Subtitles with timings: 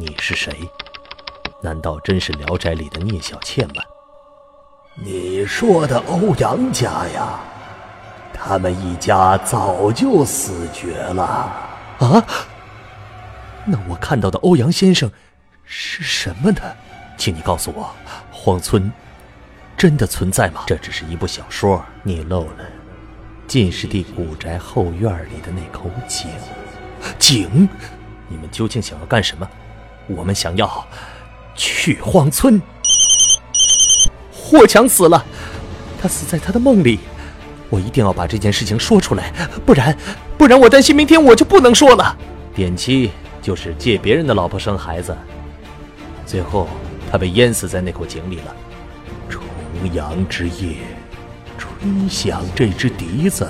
[0.00, 0.56] 你是谁？
[1.60, 3.82] 难道真是《聊斋》里的聂小倩吗？
[4.94, 7.40] 你说的欧阳家呀，
[8.32, 11.24] 他们一家早就死绝了。
[11.98, 12.24] 啊？
[13.64, 15.10] 那我看到的欧阳先生
[15.64, 16.60] 是什么呢？
[17.16, 17.90] 请你告诉我，
[18.30, 18.92] 荒村
[19.76, 20.62] 真的存在吗？
[20.68, 22.64] 这只是一部小说，你漏了
[23.48, 26.30] 进士第古宅后院里的那口井。
[27.18, 27.68] 井？
[28.28, 29.50] 你们究竟想要干什么？
[30.08, 30.86] 我们想要
[31.54, 32.60] 去荒村。
[34.32, 35.24] 霍强死了，
[36.00, 36.98] 他死在他的梦里。
[37.70, 39.30] 我一定要把这件事情说出来，
[39.66, 39.94] 不然，
[40.38, 42.16] 不然我担心明天我就不能说了。
[42.54, 43.10] 点七
[43.42, 45.14] 就是借别人的老婆生孩子，
[46.24, 46.66] 最后
[47.12, 48.56] 他被淹死在那口井里了。
[49.28, 49.42] 重
[49.92, 50.76] 阳之夜，
[51.58, 53.46] 吹响这支笛子，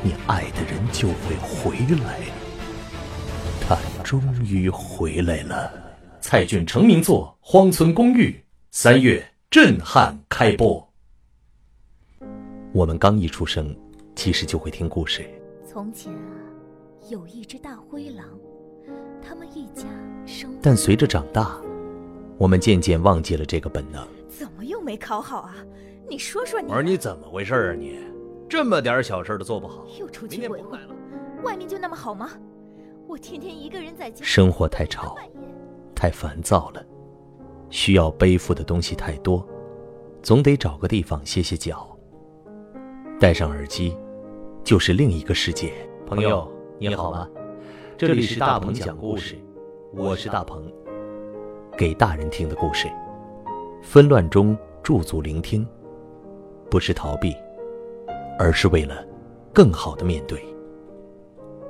[0.00, 2.20] 你爱的人就会回来。
[3.68, 5.85] 他终于回来了。
[6.28, 8.30] 蔡骏成名作《荒村公寓》，
[8.72, 10.84] 三月震撼开播。
[12.72, 13.72] 我们刚一出生，
[14.16, 15.24] 其实就会听故事。
[15.64, 16.34] 从前啊，
[17.08, 18.26] 有一只大灰狼，
[19.22, 19.84] 他们一家
[20.26, 20.52] 生。
[20.60, 21.60] 但随着长大，
[22.38, 24.04] 我们渐渐忘记了这个本能。
[24.28, 25.54] 怎么又没考好啊？
[26.10, 26.66] 你说说你。
[26.66, 28.00] 我说你怎么回事啊你？
[28.48, 29.86] 这么点小事都做不好。
[29.96, 30.94] 又出去鬼混了？
[31.44, 32.32] 外面就那么好吗？
[33.06, 34.24] 我天天一个人在家。
[34.24, 35.16] 生活太吵，
[36.06, 36.86] 太烦躁了，
[37.68, 39.44] 需要背负的东西太多，
[40.22, 41.84] 总得找个地方歇歇脚。
[43.18, 43.92] 戴上耳机，
[44.62, 45.72] 就是另一个世界。
[46.06, 47.28] 朋友，你好吗？
[47.98, 49.36] 这里是大鹏讲故事，
[49.96, 50.72] 我是大鹏，
[51.76, 52.86] 给大人听的故事。
[53.82, 55.66] 纷乱中驻足聆听，
[56.70, 57.34] 不是逃避，
[58.38, 59.04] 而是为了
[59.52, 60.40] 更好的面对。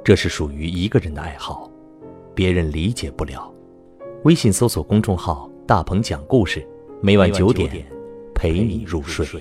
[0.04, 1.70] 这是属于一个人的爱好，
[2.34, 3.50] 别人理解不了。
[4.26, 6.66] 微信搜索公众号“大鹏讲故事”，
[7.00, 7.86] 每晚九点
[8.34, 9.40] 陪你入睡。